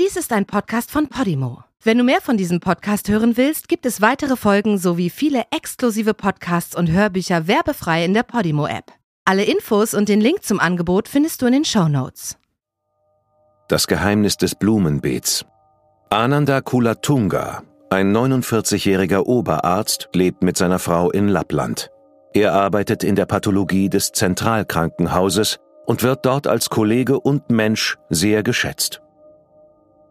Dies 0.00 0.16
ist 0.16 0.32
ein 0.32 0.46
Podcast 0.46 0.90
von 0.90 1.08
Podimo. 1.08 1.64
Wenn 1.82 1.98
du 1.98 2.04
mehr 2.04 2.22
von 2.22 2.38
diesem 2.38 2.60
Podcast 2.60 3.10
hören 3.10 3.36
willst, 3.36 3.68
gibt 3.68 3.84
es 3.84 4.00
weitere 4.00 4.36
Folgen 4.36 4.78
sowie 4.78 5.10
viele 5.10 5.44
exklusive 5.50 6.14
Podcasts 6.14 6.74
und 6.74 6.90
Hörbücher 6.90 7.46
werbefrei 7.46 8.02
in 8.02 8.14
der 8.14 8.22
Podimo-App. 8.22 8.86
Alle 9.26 9.44
Infos 9.44 9.92
und 9.92 10.08
den 10.08 10.22
Link 10.22 10.44
zum 10.44 10.60
Angebot 10.60 11.08
findest 11.08 11.42
du 11.42 11.46
in 11.46 11.52
den 11.52 11.64
Show 11.66 11.88
Notes. 11.88 12.38
Das 13.68 13.86
Geheimnis 13.86 14.38
des 14.38 14.54
Blumenbeets. 14.54 15.44
Ananda 16.08 16.62
Kulatunga, 16.62 17.62
ein 17.90 18.16
49-jähriger 18.16 19.26
Oberarzt, 19.26 20.08
lebt 20.14 20.42
mit 20.42 20.56
seiner 20.56 20.78
Frau 20.78 21.10
in 21.10 21.28
Lappland. 21.28 21.90
Er 22.32 22.54
arbeitet 22.54 23.04
in 23.04 23.14
der 23.14 23.26
Pathologie 23.26 23.90
des 23.90 24.12
Zentralkrankenhauses 24.12 25.58
und 25.84 26.02
wird 26.02 26.24
dort 26.24 26.46
als 26.46 26.70
Kollege 26.70 27.20
und 27.20 27.50
Mensch 27.50 27.98
sehr 28.08 28.42
geschätzt. 28.42 29.01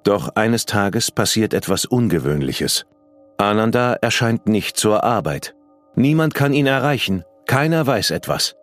Doch 0.04 0.30
eines 0.36 0.66
Tages 0.66 1.12
passiert 1.12 1.54
etwas 1.54 1.86
Ungewöhnliches. 1.86 2.86
Ananda 3.38 3.94
erscheint 3.94 4.48
nicht 4.48 4.78
zur 4.78 5.04
Arbeit. 5.04 5.56
Niemand 5.96 6.34
kann 6.34 6.54
ihn 6.54 6.68
erreichen, 6.68 7.24
keiner 7.46 7.86
weiß 7.86 8.12
etwas. 8.12 8.56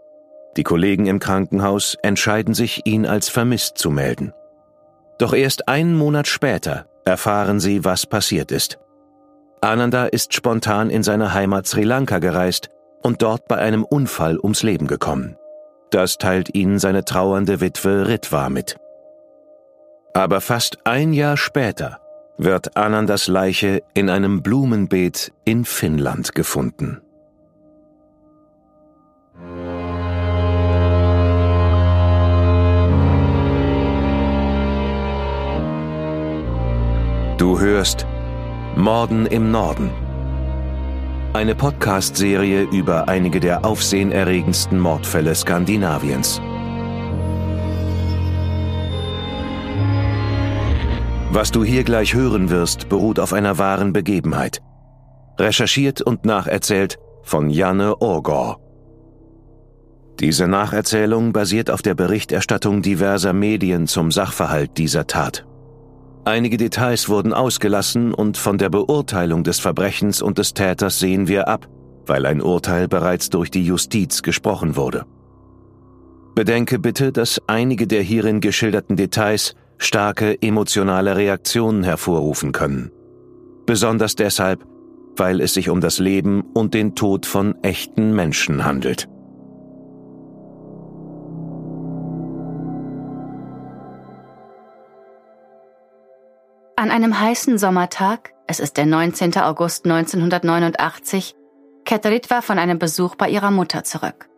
Die 0.57 0.63
Kollegen 0.63 1.07
im 1.07 1.21
Krankenhaus 1.21 1.97
entscheiden 2.03 2.55
sich, 2.55 2.83
ihn 2.85 3.07
als 3.07 3.29
vermisst 3.29 3.79
zu 3.79 3.91
melden. 3.91 4.33
Doch 5.19 5.33
erst 5.33 5.69
einen 5.69 5.97
Monat 5.97 6.27
später 6.27 6.87
erfahren 7.05 7.61
sie, 7.61 7.85
was 7.85 8.07
passiert 8.07 8.53
ist. 8.53 8.79
Ananda 9.61 10.07
ist 10.07 10.35
spontan 10.35 10.91
in 10.91 11.03
seine 11.03 11.35
Heimat 11.35 11.67
Sri 11.67 11.83
Lanka 11.83 12.19
gereist 12.19 12.69
und 13.03 13.23
dort 13.23 13.49
bei 13.49 13.57
einem 13.57 13.85
Unfall 13.85 14.39
ums 14.39 14.63
Leben 14.63 14.87
gekommen. 14.87 15.37
Das 15.91 16.19
teilt 16.19 16.55
ihnen 16.55 16.79
seine 16.79 17.05
trauernde 17.05 17.61
Witwe 17.61 18.07
Ritwa 18.09 18.49
mit. 18.51 18.77
Aber 20.15 20.41
fast 20.41 20.79
ein 20.85 21.13
Jahr 21.13 21.37
später 21.37 22.01
wird 22.39 22.77
Anandas 22.77 23.27
Leiche 23.27 23.83
in 23.95 24.09
einem 24.09 24.43
Blumenbeet 24.43 25.33
in 25.45 25.65
Finnland 25.65 26.35
gefunden. 26.35 27.01
Du 37.39 37.61
hörst 37.61 38.07
Morden 38.77 39.27
im 39.27 39.51
Norden. 39.51 39.91
Eine 41.33 41.55
Podcast-Serie 41.55 42.63
über 42.63 43.09
einige 43.09 43.39
der 43.39 43.65
aufsehenerregendsten 43.65 44.79
Mordfälle 44.79 45.35
Skandinaviens. 45.35 46.41
Was 51.31 51.51
du 51.51 51.63
hier 51.63 51.85
gleich 51.85 52.15
hören 52.15 52.49
wirst, 52.49 52.89
beruht 52.89 53.21
auf 53.21 53.35
einer 53.35 53.59
wahren 53.59 53.93
Begebenheit. 53.93 54.63
Recherchiert 55.39 56.01
und 56.01 56.25
nacherzählt 56.25 56.99
von 57.23 57.51
Janne 57.51 58.01
Orgor. 58.01 58.59
Diese 60.21 60.49
Nacherzählung 60.49 61.35
basiert 61.35 61.71
auf 61.71 61.83
der 61.83 61.95
Berichterstattung 61.95 62.81
diverser 62.81 63.35
Medien 63.35 63.87
zum 63.87 64.11
Sachverhalt 64.11 64.79
dieser 64.79 65.07
Tat. 65.07 65.47
Einige 66.25 66.57
Details 66.57 67.11
wurden 67.11 67.35
ausgelassen 67.35 68.15
und 68.15 68.39
von 68.39 68.57
der 68.57 68.71
Beurteilung 68.71 69.45
des 69.45 69.61
Verbrechens 69.61 70.23
und 70.23 70.39
des 70.39 70.55
Täters 70.55 70.99
sehen 70.99 71.29
wir 71.29 71.47
ab, 71.47 71.69
weil 72.07 72.25
ein 72.25 72.41
Urteil 72.41 72.89
bereits 72.89 73.29
durch 73.29 73.51
die 73.51 73.65
Justiz 73.65 74.23
gesprochen 74.23 74.77
wurde. 74.77 75.05
Bedenke 76.35 76.79
bitte, 76.79 77.13
dass 77.13 77.41
einige 77.47 77.87
der 77.87 78.03
hierin 78.03 78.41
geschilderten 78.41 78.97
Details 78.97 79.55
starke 79.79 80.41
emotionale 80.43 81.17
Reaktionen 81.17 81.85
hervorrufen 81.85 82.53
können. 82.53 82.91
Besonders 83.67 84.15
deshalb, 84.15 84.65
weil 85.17 85.41
es 85.41 85.55
sich 85.55 85.71
um 85.71 85.81
das 85.81 85.99
Leben 85.99 86.43
und 86.55 86.75
den 86.75 86.95
Tod 86.95 87.27
von 87.27 87.63
echten 87.63 88.15
Menschen 88.15 88.65
handelt. 88.65 89.09
An 96.77 96.93
einem 96.93 97.19
heißen 97.19 97.59
Sommertag, 97.59 98.35
es 98.47 98.61
ist 98.61 98.77
der 98.77 98.87
19. 98.87 99.37
August 99.39 99.85
1989, 99.85 101.35
kehrt 101.85 102.07
Ritva 102.07 102.41
von 102.41 102.59
einem 102.59 102.79
Besuch 102.79 103.17
bei 103.17 103.29
ihrer 103.29 103.51
Mutter 103.51 103.83
zurück. 103.83 104.29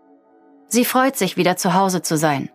Sie 0.69 0.85
freut 0.85 1.17
sich, 1.17 1.37
wieder 1.37 1.57
zu 1.57 1.75
Hause 1.75 2.01
zu 2.01 2.17
sein. 2.17 2.49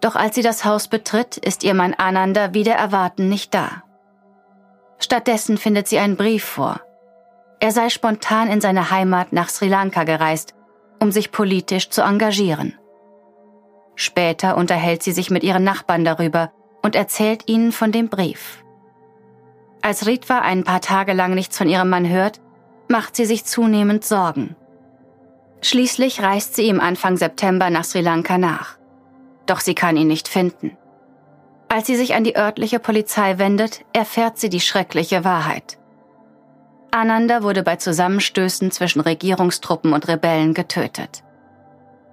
Doch 0.00 0.14
als 0.16 0.34
sie 0.34 0.42
das 0.42 0.64
Haus 0.64 0.88
betritt, 0.88 1.36
ist 1.36 1.64
ihr 1.64 1.74
Mann 1.74 1.94
Ananda 1.94 2.54
wieder 2.54 2.74
erwarten 2.74 3.28
nicht 3.28 3.54
da. 3.54 3.82
Stattdessen 4.98 5.58
findet 5.58 5.88
sie 5.88 5.98
einen 5.98 6.16
Brief 6.16 6.44
vor. 6.44 6.80
Er 7.60 7.70
sei 7.70 7.88
spontan 7.88 8.48
in 8.48 8.60
seine 8.60 8.90
Heimat 8.90 9.32
nach 9.32 9.48
Sri 9.48 9.68
Lanka 9.68 10.04
gereist, 10.04 10.54
um 11.00 11.12
sich 11.12 11.32
politisch 11.32 11.90
zu 11.90 12.02
engagieren. 12.02 12.78
Später 13.94 14.56
unterhält 14.56 15.02
sie 15.02 15.12
sich 15.12 15.30
mit 15.30 15.42
ihren 15.42 15.64
Nachbarn 15.64 16.04
darüber 16.04 16.52
und 16.82 16.94
erzählt 16.94 17.44
ihnen 17.46 17.72
von 17.72 17.92
dem 17.92 18.08
Brief. 18.08 18.62
Als 19.80 20.06
Ritva 20.06 20.40
ein 20.40 20.64
paar 20.64 20.82
Tage 20.82 21.14
lang 21.14 21.34
nichts 21.34 21.56
von 21.56 21.68
ihrem 21.68 21.88
Mann 21.88 22.08
hört, 22.08 22.40
macht 22.88 23.16
sie 23.16 23.24
sich 23.24 23.44
zunehmend 23.44 24.04
Sorgen. 24.04 24.56
Schließlich 25.62 26.22
reist 26.22 26.56
sie 26.56 26.68
ihm 26.68 26.80
Anfang 26.80 27.16
September 27.16 27.70
nach 27.70 27.84
Sri 27.84 28.02
Lanka 28.02 28.36
nach 28.36 28.76
doch 29.46 29.60
sie 29.60 29.74
kann 29.74 29.96
ihn 29.96 30.08
nicht 30.08 30.28
finden. 30.28 30.76
Als 31.68 31.86
sie 31.86 31.96
sich 31.96 32.14
an 32.14 32.24
die 32.24 32.36
örtliche 32.36 32.78
Polizei 32.78 33.38
wendet, 33.38 33.84
erfährt 33.92 34.38
sie 34.38 34.48
die 34.48 34.60
schreckliche 34.60 35.24
Wahrheit. 35.24 35.78
Ananda 36.90 37.42
wurde 37.42 37.62
bei 37.62 37.76
Zusammenstößen 37.76 38.70
zwischen 38.70 39.00
Regierungstruppen 39.00 39.92
und 39.92 40.08
Rebellen 40.08 40.54
getötet. 40.54 41.22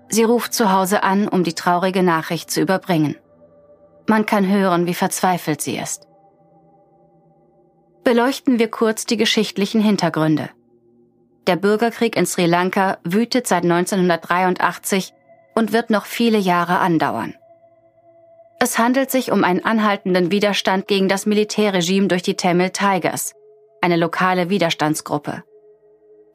Sie 0.09 0.23
ruft 0.23 0.53
zu 0.53 0.71
Hause 0.71 1.03
an, 1.03 1.27
um 1.27 1.43
die 1.43 1.53
traurige 1.53 2.03
Nachricht 2.03 2.51
zu 2.51 2.61
überbringen. 2.61 3.15
Man 4.07 4.25
kann 4.25 4.47
hören, 4.47 4.85
wie 4.85 4.93
verzweifelt 4.93 5.61
sie 5.61 5.77
ist. 5.77 6.07
Beleuchten 8.03 8.59
wir 8.59 8.69
kurz 8.69 9.05
die 9.05 9.15
geschichtlichen 9.15 9.79
Hintergründe. 9.79 10.49
Der 11.47 11.55
Bürgerkrieg 11.55 12.17
in 12.17 12.25
Sri 12.25 12.45
Lanka 12.45 12.97
wütet 13.03 13.47
seit 13.47 13.63
1983 13.63 15.13
und 15.55 15.73
wird 15.73 15.89
noch 15.89 16.05
viele 16.05 16.37
Jahre 16.37 16.79
andauern. 16.79 17.35
Es 18.59 18.77
handelt 18.79 19.11
sich 19.11 19.31
um 19.31 19.43
einen 19.43 19.65
anhaltenden 19.65 20.31
Widerstand 20.31 20.87
gegen 20.87 21.09
das 21.09 21.25
Militärregime 21.25 22.07
durch 22.07 22.21
die 22.21 22.35
Tamil 22.35 22.69
Tigers, 22.69 23.33
eine 23.81 23.97
lokale 23.97 24.49
Widerstandsgruppe. 24.49 25.43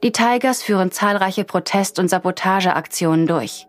Die 0.03 0.13
Tigers 0.13 0.63
führen 0.63 0.93
zahlreiche 0.93 1.45
Protest- 1.45 1.99
und 1.99 2.09
Sabotageaktionen 2.09 3.27
durch. 3.27 3.67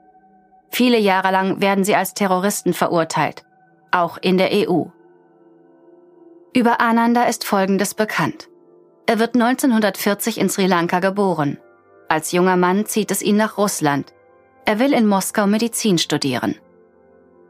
Viele 0.70 1.00
Jahre 1.00 1.32
lang 1.32 1.62
werden 1.62 1.84
sie 1.84 1.96
als 1.96 2.14
Terroristen 2.14 2.74
verurteilt, 2.74 3.44
auch 3.92 4.18
in 4.18 4.38
der 4.38 4.50
EU. 4.52 4.84
Über 6.54 6.81
Ananda 6.81 7.24
ist 7.24 7.46
Folgendes 7.46 7.94
bekannt. 7.94 8.50
Er 9.06 9.18
wird 9.20 9.36
1940 9.36 10.38
in 10.38 10.50
Sri 10.50 10.68
Lanka 10.68 11.00
geboren. 11.00 11.58
Als 12.10 12.31
junger 12.31 12.58
Mann 12.58 12.86
zieht 12.86 13.10
es 13.10 13.22
ihn 13.22 13.38
nach 13.38 13.58
Russland, 13.58 14.14
er 14.69 14.78
will 14.78 14.94
in 14.94 15.07
Moskau 15.07 15.47
Medizin 15.47 15.97
studieren. 15.97 16.56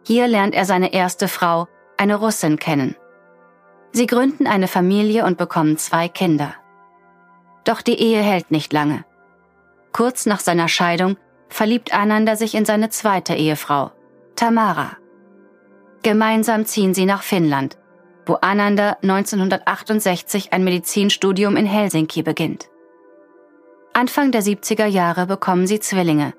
Hier 0.08 0.26
lernt 0.30 0.56
er 0.56 0.64
seine 0.64 0.94
erste 0.94 1.28
Frau, 1.28 1.68
eine 1.98 2.16
Russin, 2.16 2.58
kennen. 2.58 2.96
Sie 3.92 4.08
gründen 4.08 4.48
eine 4.48 4.70
Familie 4.70 5.26
und 5.26 5.38
bekommen 5.38 5.78
zwei 5.78 6.08
Kinder. 6.08 6.54
Doch 7.66 7.82
die 7.82 8.00
Ehe 8.00 8.22
hält 8.22 8.52
nicht 8.52 8.72
lange. 8.72 9.04
Kurz 9.92 10.28
nach 10.28 10.40
seiner 10.40 10.70
Scheidung 10.70 11.18
verliebt 11.50 11.94
Ananda 11.94 12.38
sich 12.38 12.56
in 12.56 12.64
seine 12.64 12.90
zweite 12.90 13.34
Ehefrau, 13.34 13.92
Tamara. 14.38 14.96
Gemeinsam 16.04 16.66
ziehen 16.66 16.94
sie 16.94 17.06
nach 17.06 17.24
Finnland, 17.24 17.78
wo 18.26 18.36
Ananda 18.36 18.96
1968 19.02 20.54
ein 20.54 20.64
Medizinstudium 20.64 21.58
in 21.58 21.66
Helsinki 21.66 22.24
beginnt. 22.24 22.70
Anfang 23.92 24.32
der 24.32 24.42
70er 24.42 24.86
Jahre 24.86 25.26
bekommen 25.26 25.68
sie 25.68 25.82
Zwillinge, 25.82 26.34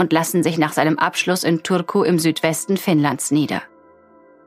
und 0.00 0.14
lassen 0.14 0.42
sich 0.42 0.56
nach 0.56 0.72
seinem 0.72 0.98
Abschluss 0.98 1.44
in 1.44 1.62
Turku 1.62 2.02
im 2.04 2.18
Südwesten 2.18 2.78
Finnlands 2.78 3.30
nieder. 3.30 3.60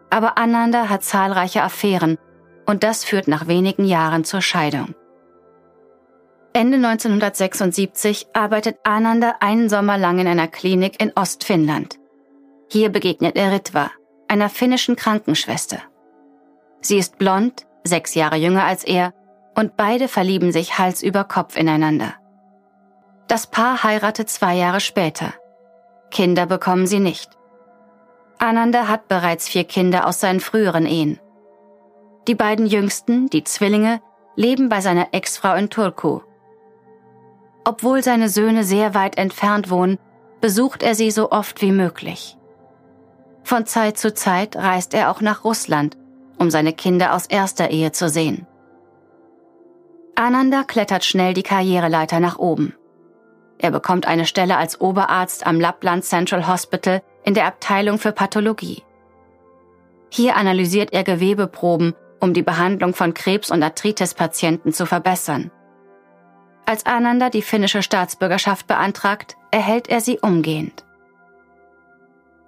Aber 0.10 0.40
Ananda 0.40 0.90
hat 0.90 1.04
zahlreiche 1.04 1.62
Affären 1.62 2.18
und 2.66 2.82
das 2.82 3.04
führt 3.04 3.28
nach 3.28 3.46
wenigen 3.46 3.86
Jahren 3.86 4.24
zur 4.24 4.42
Scheidung. 4.42 4.96
Ende 6.54 6.78
1976 6.78 8.30
arbeitet 8.34 8.78
Ananda 8.84 9.36
einen 9.42 9.70
Sommer 9.70 10.00
lang 10.00 10.18
in 10.18 10.28
einer 10.28 10.48
Klinik 10.48 11.00
in 11.00 11.12
Ostfinnland. 11.16 12.00
Hier 12.72 12.90
begegnet 12.90 13.36
er 13.36 13.52
Ritva, 13.52 13.92
einer 14.28 14.50
finnischen 14.50 14.96
Krankenschwester. 14.96 15.78
Sie 16.82 16.98
ist 16.98 17.20
blond, 17.20 17.68
sechs 17.84 18.16
Jahre 18.16 18.38
jünger 18.38 18.64
als 18.64 18.84
er, 18.84 19.14
und 19.54 19.78
beide 19.78 20.08
verlieben 20.08 20.52
sich 20.52 20.80
Hals 20.80 21.04
über 21.04 21.24
Kopf 21.26 21.58
ineinander. 21.58 22.16
Das 23.28 23.46
Paar 23.46 23.84
heiratet 23.84 24.32
zwei 24.32 24.56
Jahre 24.56 24.80
später. 24.80 25.34
Kinder 26.14 26.46
bekommen 26.46 26.88
sie 26.88 27.00
nicht. 27.00 27.32
Ananda 28.38 28.88
hat 28.88 29.10
bereits 29.10 29.50
vier 29.50 29.66
Kinder 29.66 30.08
aus 30.08 30.22
seinen 30.22 30.40
früheren 30.40 30.86
Ehen. 30.86 31.20
Die 32.28 32.36
beiden 32.36 32.66
Jüngsten, 32.66 33.30
die 33.30 33.44
Zwillinge, 33.44 34.00
leben 34.36 34.70
bei 34.70 34.80
seiner 34.80 35.08
Ex-Frau 35.12 35.56
in 35.56 35.70
Turku. 35.70 36.22
Obwohl 37.66 38.04
seine 38.04 38.30
Söhne 38.30 38.64
sehr 38.64 38.94
weit 38.94 39.18
entfernt 39.18 39.70
wohnen, 39.70 39.98
besucht 40.40 40.84
er 40.84 40.96
sie 40.96 41.12
so 41.12 41.32
oft 41.32 41.62
wie 41.62 41.72
möglich. 41.72 42.38
Von 43.44 43.66
Zeit 43.66 43.98
zu 43.98 44.14
Zeit 44.14 44.56
reist 44.56 44.94
er 44.94 45.10
auch 45.10 45.22
nach 45.22 45.44
Russland, 45.44 45.98
um 46.38 46.52
seine 46.52 46.74
Kinder 46.74 47.14
aus 47.14 47.26
erster 47.26 47.72
Ehe 47.72 47.92
zu 47.92 48.08
sehen. 48.08 48.46
Ananda 50.16 50.64
klettert 50.64 51.04
schnell 51.04 51.34
die 51.34 51.44
Karriereleiter 51.44 52.20
nach 52.20 52.38
oben. 52.38 52.76
Er 53.58 53.72
bekommt 53.72 54.08
eine 54.08 54.26
Stelle 54.26 54.58
als 54.58 54.82
Oberarzt 54.82 55.46
am 55.46 55.60
Lappland 55.60 56.04
Central 56.04 56.48
Hospital 56.48 57.02
in 57.24 57.34
der 57.34 57.46
Abteilung 57.46 57.98
für 57.98 58.12
Pathologie. 58.12 58.84
Hier 60.10 60.36
analysiert 60.36 60.94
er 60.94 61.04
Gewebeproben, 61.04 61.96
um 62.20 62.34
die 62.34 62.44
Behandlung 62.44 62.94
von 62.94 63.14
Krebs- 63.14 63.52
und 63.52 63.64
Arthritis-Patienten 63.64 64.74
zu 64.74 64.86
verbessern. 64.86 65.52
Als 66.66 66.86
Ananda 66.86 67.30
die 67.30 67.42
finnische 67.42 67.82
Staatsbürgerschaft 67.82 68.68
beantragt, 68.68 69.36
erhält 69.52 69.90
er 69.90 70.02
sie 70.02 70.20
umgehend. 70.20 70.86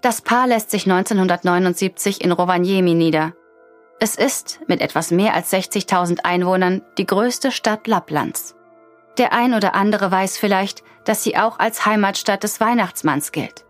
Das 0.01 0.21
Paar 0.21 0.47
lässt 0.47 0.71
sich 0.71 0.85
1979 0.85 2.23
in 2.23 2.31
Rovaniemi 2.31 2.93
nieder. 2.93 3.33
Es 3.99 4.15
ist, 4.15 4.59
mit 4.67 4.81
etwas 4.81 5.11
mehr 5.11 5.33
als 5.33 5.51
60.000 5.51 6.19
Einwohnern, 6.23 6.81
die 6.97 7.05
größte 7.05 7.51
Stadt 7.51 7.87
Lapplands. 7.87 8.55
Der 9.17 9.33
ein 9.33 9.53
oder 9.53 9.73
andere 9.73 10.11
weiß 10.11 10.37
vielleicht, 10.37 10.83
dass 11.05 11.23
sie 11.23 11.37
auch 11.37 11.59
als 11.59 11.85
Heimatstadt 11.85 12.43
des 12.43 12.59
Weihnachtsmanns 12.59 13.31
gilt. 13.31 13.65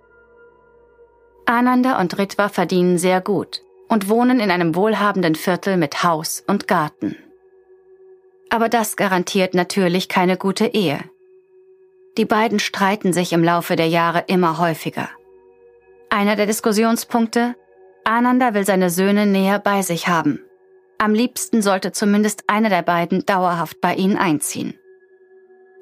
Ananda 1.45 1.99
und 1.99 2.17
Ritva 2.17 2.49
verdienen 2.49 2.97
sehr 2.97 3.21
gut 3.21 3.61
und 3.87 4.09
wohnen 4.09 4.39
in 4.39 4.49
einem 4.49 4.75
wohlhabenden 4.75 5.35
Viertel 5.35 5.77
mit 5.77 6.03
Haus 6.03 6.43
und 6.47 6.67
Garten. 6.67 7.15
Aber 8.49 8.69
das 8.69 8.95
garantiert 8.95 9.53
natürlich 9.53 10.09
keine 10.09 10.37
gute 10.37 10.65
Ehe. 10.65 10.99
Die 12.17 12.25
beiden 12.25 12.59
streiten 12.59 13.13
sich 13.13 13.33
im 13.33 13.43
Laufe 13.43 13.75
der 13.75 13.88
Jahre 13.88 14.23
immer 14.27 14.57
häufiger. 14.57 15.09
Einer 16.09 16.35
der 16.35 16.45
Diskussionspunkte, 16.45 17.55
Ananda 18.05 18.53
will 18.53 18.65
seine 18.65 18.89
Söhne 18.89 19.25
näher 19.25 19.59
bei 19.59 19.81
sich 19.81 20.07
haben. 20.07 20.39
Am 20.97 21.13
liebsten 21.13 21.61
sollte 21.61 21.91
zumindest 21.91 22.45
einer 22.47 22.69
der 22.69 22.83
beiden 22.83 23.25
dauerhaft 23.25 23.81
bei 23.81 23.95
ihnen 23.95 24.17
einziehen. 24.17 24.79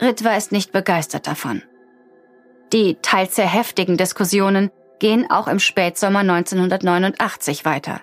Ritva 0.01 0.35
ist 0.35 0.51
nicht 0.51 0.71
begeistert 0.71 1.27
davon. 1.27 1.61
Die 2.71 2.97
teils 3.01 3.35
sehr 3.35 3.47
heftigen 3.47 3.97
Diskussionen 3.97 4.71
gehen 4.99 5.29
auch 5.29 5.47
im 5.47 5.59
Spätsommer 5.59 6.19
1989 6.19 7.65
weiter, 7.65 8.01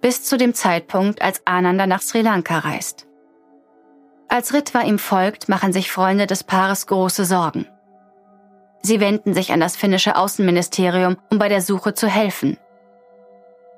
bis 0.00 0.24
zu 0.24 0.38
dem 0.38 0.54
Zeitpunkt, 0.54 1.20
als 1.20 1.42
Ananda 1.44 1.86
nach 1.86 2.00
Sri 2.00 2.22
Lanka 2.22 2.58
reist. 2.58 3.06
Als 4.28 4.52
Ritva 4.54 4.82
ihm 4.82 4.98
folgt, 4.98 5.48
machen 5.48 5.72
sich 5.72 5.90
Freunde 5.90 6.26
des 6.26 6.44
Paares 6.44 6.86
große 6.86 7.24
Sorgen. 7.24 7.66
Sie 8.82 9.00
wenden 9.00 9.34
sich 9.34 9.52
an 9.52 9.60
das 9.60 9.76
finnische 9.76 10.16
Außenministerium, 10.16 11.16
um 11.30 11.38
bei 11.38 11.48
der 11.48 11.62
Suche 11.62 11.94
zu 11.94 12.06
helfen. 12.06 12.56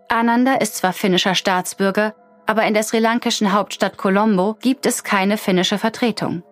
Ananda 0.09 0.55
ist 0.55 0.77
zwar 0.77 0.93
finnischer 0.93 1.35
Staatsbürger, 1.35 2.15
aber 2.47 2.65
in 2.65 2.75
der 2.75 2.83
sri 2.83 2.99
lankischen 2.99 3.53
Hauptstadt 3.53 3.97
Colombo 3.97 4.57
gibt 4.61 4.87
es 4.87 5.05
keine 5.05 5.39
finnische 5.39 5.79
Vertretung. 5.79 6.43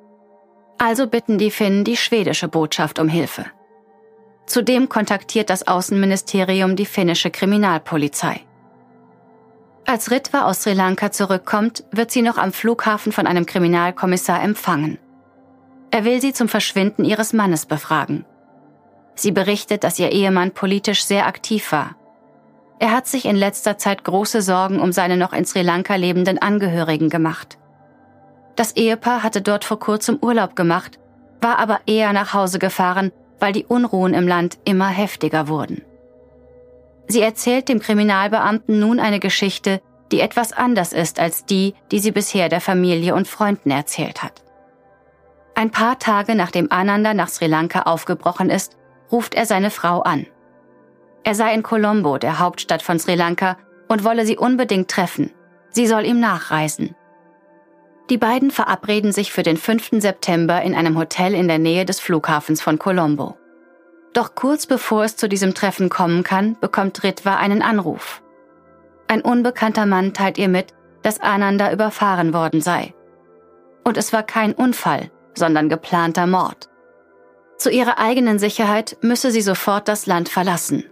Also 0.78 1.08
bitten 1.08 1.38
die 1.38 1.50
Finnen 1.50 1.84
die 1.84 1.96
schwedische 1.96 2.48
Botschaft 2.48 2.98
um 2.98 3.08
Hilfe. 3.08 3.46
Zudem 4.46 4.88
kontaktiert 4.88 5.50
das 5.50 5.66
Außenministerium 5.66 6.76
die 6.76 6.86
finnische 6.86 7.30
Kriminalpolizei. 7.30 8.40
Als 9.86 10.10
Ritva 10.10 10.44
aus 10.44 10.62
Sri 10.62 10.74
Lanka 10.74 11.10
zurückkommt, 11.10 11.84
wird 11.90 12.10
sie 12.10 12.22
noch 12.22 12.38
am 12.38 12.52
Flughafen 12.52 13.10
von 13.10 13.26
einem 13.26 13.46
Kriminalkommissar 13.46 14.42
empfangen. 14.42 14.98
Er 15.90 16.04
will 16.04 16.20
sie 16.20 16.32
zum 16.32 16.48
Verschwinden 16.48 17.04
ihres 17.04 17.32
Mannes 17.32 17.66
befragen. 17.66 18.24
Sie 19.14 19.32
berichtet, 19.32 19.84
dass 19.84 19.98
ihr 19.98 20.12
Ehemann 20.12 20.52
politisch 20.52 21.04
sehr 21.04 21.26
aktiv 21.26 21.72
war. 21.72 21.96
Er 22.78 22.92
hat 22.92 23.06
sich 23.06 23.24
in 23.24 23.34
letzter 23.34 23.78
Zeit 23.78 24.04
große 24.04 24.42
Sorgen 24.42 24.78
um 24.78 24.92
seine 24.92 25.16
noch 25.16 25.32
in 25.32 25.44
Sri 25.44 25.62
Lanka 25.62 25.96
lebenden 25.96 26.38
Angehörigen 26.38 27.08
gemacht. 27.08 27.58
Das 28.58 28.74
Ehepaar 28.74 29.22
hatte 29.22 29.40
dort 29.40 29.64
vor 29.64 29.78
kurzem 29.78 30.18
Urlaub 30.20 30.56
gemacht, 30.56 30.98
war 31.40 31.60
aber 31.60 31.78
eher 31.86 32.12
nach 32.12 32.34
Hause 32.34 32.58
gefahren, 32.58 33.12
weil 33.38 33.52
die 33.52 33.64
Unruhen 33.64 34.14
im 34.14 34.26
Land 34.26 34.58
immer 34.64 34.88
heftiger 34.88 35.46
wurden. 35.46 35.82
Sie 37.06 37.20
erzählt 37.20 37.68
dem 37.68 37.78
Kriminalbeamten 37.78 38.80
nun 38.80 38.98
eine 38.98 39.20
Geschichte, 39.20 39.80
die 40.10 40.18
etwas 40.18 40.52
anders 40.52 40.92
ist 40.92 41.20
als 41.20 41.44
die, 41.44 41.76
die 41.92 42.00
sie 42.00 42.10
bisher 42.10 42.48
der 42.48 42.60
Familie 42.60 43.14
und 43.14 43.28
Freunden 43.28 43.70
erzählt 43.70 44.24
hat. 44.24 44.42
Ein 45.54 45.70
paar 45.70 46.00
Tage 46.00 46.34
nachdem 46.34 46.72
Ananda 46.72 47.14
nach 47.14 47.28
Sri 47.28 47.46
Lanka 47.46 47.82
aufgebrochen 47.82 48.50
ist, 48.50 48.76
ruft 49.12 49.34
er 49.34 49.46
seine 49.46 49.70
Frau 49.70 50.00
an. 50.00 50.26
Er 51.22 51.36
sei 51.36 51.54
in 51.54 51.62
Colombo, 51.62 52.18
der 52.18 52.40
Hauptstadt 52.40 52.82
von 52.82 52.98
Sri 52.98 53.14
Lanka, 53.14 53.56
und 53.86 54.02
wolle 54.02 54.26
sie 54.26 54.36
unbedingt 54.36 54.90
treffen. 54.90 55.30
Sie 55.70 55.86
soll 55.86 56.04
ihm 56.04 56.18
nachreisen. 56.18 56.96
Die 58.10 58.18
beiden 58.18 58.50
verabreden 58.50 59.12
sich 59.12 59.32
für 59.32 59.42
den 59.42 59.56
5. 59.56 59.90
September 60.00 60.62
in 60.62 60.74
einem 60.74 60.96
Hotel 60.98 61.34
in 61.34 61.46
der 61.46 61.58
Nähe 61.58 61.84
des 61.84 62.00
Flughafens 62.00 62.62
von 62.62 62.78
Colombo. 62.78 63.36
Doch 64.14 64.34
kurz 64.34 64.66
bevor 64.66 65.04
es 65.04 65.16
zu 65.16 65.28
diesem 65.28 65.54
Treffen 65.54 65.90
kommen 65.90 66.24
kann, 66.24 66.56
bekommt 66.60 67.02
Ritva 67.04 67.36
einen 67.36 67.60
Anruf. 67.60 68.22
Ein 69.08 69.20
unbekannter 69.20 69.84
Mann 69.84 70.14
teilt 70.14 70.38
ihr 70.38 70.48
mit, 70.48 70.74
dass 71.02 71.20
Ananda 71.20 71.70
überfahren 71.70 72.32
worden 72.32 72.60
sei. 72.60 72.94
Und 73.84 73.96
es 73.96 74.12
war 74.12 74.22
kein 74.22 74.54
Unfall, 74.54 75.10
sondern 75.34 75.68
geplanter 75.68 76.26
Mord. 76.26 76.68
Zu 77.58 77.70
ihrer 77.70 77.98
eigenen 77.98 78.38
Sicherheit 78.38 78.96
müsse 79.02 79.30
sie 79.30 79.42
sofort 79.42 79.88
das 79.88 80.06
Land 80.06 80.28
verlassen. 80.28 80.84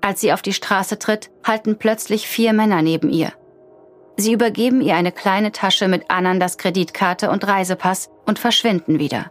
Als 0.00 0.20
sie 0.20 0.32
auf 0.32 0.42
die 0.42 0.52
Straße 0.52 0.98
tritt, 0.98 1.30
halten 1.44 1.78
plötzlich 1.78 2.28
vier 2.28 2.52
Männer 2.52 2.82
neben 2.82 3.10
ihr. 3.10 3.32
Sie 4.16 4.32
übergeben 4.32 4.80
ihr 4.80 4.96
eine 4.96 5.12
kleine 5.12 5.52
Tasche 5.52 5.88
mit 5.88 6.10
Anandas 6.10 6.56
Kreditkarte 6.56 7.30
und 7.30 7.46
Reisepass 7.46 8.08
und 8.24 8.38
verschwinden 8.38 8.98
wieder. 8.98 9.30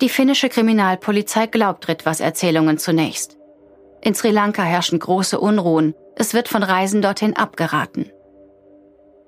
Die 0.00 0.08
finnische 0.08 0.48
Kriminalpolizei 0.48 1.46
glaubt 1.46 1.88
Ritvas 1.88 2.20
Erzählungen 2.20 2.78
zunächst. 2.78 3.38
In 4.02 4.14
Sri 4.14 4.30
Lanka 4.30 4.62
herrschen 4.62 4.98
große 4.98 5.38
Unruhen, 5.38 5.94
es 6.16 6.32
wird 6.32 6.48
von 6.48 6.62
Reisen 6.62 7.02
dorthin 7.02 7.36
abgeraten. 7.36 8.10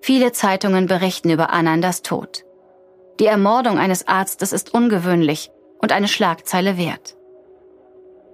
Viele 0.00 0.32
Zeitungen 0.32 0.87
berichten 0.87 1.30
über 1.30 1.52
Anandas 1.52 2.02
Tod. 2.02 2.45
Die 3.21 3.26
Ermordung 3.26 3.78
eines 3.78 4.09
Arztes 4.09 4.52
ist 4.52 4.75
ungewöhnlich 4.75 5.50
und 5.78 5.92
eine 5.92 6.09
Schlagzeile 6.09 6.76
wert. 6.76 7.16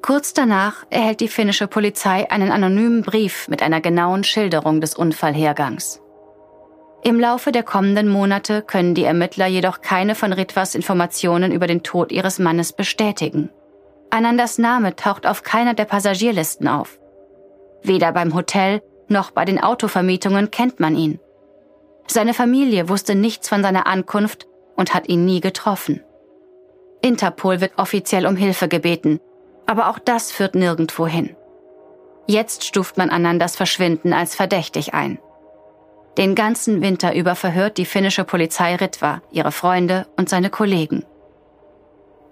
Kurz 0.03 0.33
danach 0.33 0.87
erhält 0.91 1.21
die 1.21 1.29
finnische 1.29 1.67
Polizei 1.67 2.31
einen 2.31 2.51
anonymen 2.51 3.03
Brief 3.03 3.49
mit 3.49 3.63
einer 3.63 3.81
genauen 3.81 4.25
Schilderung 4.25 4.81
des 4.81 4.95
Unfallhergangs. 4.95 6.01
Im 7.03 7.21
Laufe 7.21 7.53
der 7.53 7.63
kommenden 7.63 8.09
Monate 8.09 8.63
können 8.63 8.95
die 8.95 9.05
Ermittler 9.05 9.47
jedoch 9.47 9.81
keine 9.81 10.15
von 10.15 10.33
Ritvas 10.33 10.75
Informationen 10.75 11.53
über 11.53 11.67
den 11.67 11.83
Tod 11.83 12.11
ihres 12.11 12.39
Mannes 12.39 12.73
bestätigen. 12.73 13.51
Anandas 14.11 14.59
Name 14.59 14.97
taucht 14.97 15.27
auf 15.27 15.43
keiner 15.43 15.75
der 15.75 15.85
Passagierlisten 15.85 16.67
auf. 16.67 16.99
Weder 17.83 18.13
beim 18.13 18.35
Hotel 18.35 18.83
noch 19.09 19.31
bei 19.31 19.45
den 19.45 19.63
Autovermietungen 19.63 20.51
kennt 20.51 20.81
man 20.81 20.97
ihn. 20.97 21.21
Seine 22.07 22.35
Familie 22.35 22.89
wusste 22.89 23.15
nichts 23.15 23.49
von 23.49 23.63
seiner 23.63 23.87
Ankunft 23.87 24.47
und 24.77 24.95
hat 24.95 25.09
ihn 25.09 25.25
nie 25.25 25.41
getroffen. 25.41 26.03
Interpol 27.03 27.61
wird 27.61 27.79
offiziell 27.79 28.27
um 28.27 28.37
Hilfe 28.37 28.67
gebeten, 28.67 29.21
aber 29.69 29.91
auch 29.91 29.99
das 29.99 30.33
führt 30.33 30.55
nirgendwo 30.55 31.07
hin. 31.07 31.37
Jetzt 32.27 32.65
stuft 32.65 32.97
man 32.97 33.11
Anandas 33.11 33.55
Verschwinden 33.55 34.15
als 34.15 34.35
verdächtig 34.35 34.95
ein. 34.95 35.19
Den 36.17 36.35
ganzen 36.35 36.81
Winter 36.81 37.15
über 37.15 37.35
verhört 37.35 37.77
die 37.77 37.85
finnische 37.85 38.25
Polizei 38.25 38.75
Ritva, 38.77 39.21
ihre 39.31 39.53
Freunde 39.53 40.07
und 40.17 40.29
seine 40.31 40.49
Kollegen. 40.49 41.05